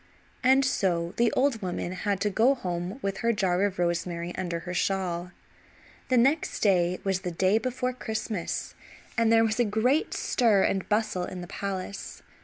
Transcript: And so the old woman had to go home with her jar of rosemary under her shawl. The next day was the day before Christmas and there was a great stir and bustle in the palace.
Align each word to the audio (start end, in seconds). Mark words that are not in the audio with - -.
And 0.43 0.65
so 0.65 1.13
the 1.17 1.31
old 1.33 1.61
woman 1.61 1.91
had 1.91 2.19
to 2.21 2.31
go 2.31 2.55
home 2.55 2.97
with 3.03 3.17
her 3.19 3.31
jar 3.31 3.61
of 3.65 3.77
rosemary 3.77 4.35
under 4.35 4.61
her 4.61 4.73
shawl. 4.73 5.29
The 6.09 6.17
next 6.17 6.61
day 6.61 6.99
was 7.03 7.19
the 7.21 7.29
day 7.29 7.59
before 7.59 7.93
Christmas 7.93 8.73
and 9.15 9.31
there 9.31 9.43
was 9.45 9.59
a 9.59 9.63
great 9.63 10.15
stir 10.15 10.63
and 10.63 10.89
bustle 10.89 11.25
in 11.25 11.41
the 11.41 11.47
palace. 11.47 12.23